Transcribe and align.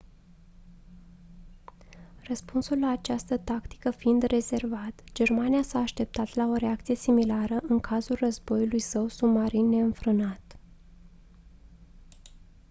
răspunsul 2.23 2.79
la 2.79 2.89
această 2.89 3.37
tactică 3.37 3.91
fiind 3.91 4.23
rezervat 4.23 5.03
germania 5.13 5.61
s-a 5.61 5.79
așteptat 5.79 6.35
la 6.35 6.45
o 6.45 6.55
reacție 6.55 6.95
similară 6.95 7.59
în 7.61 7.79
cazul 7.79 8.15
războiului 8.19 8.79
său 8.79 9.07
submarin 9.07 9.69
neînfrânat 9.69 10.57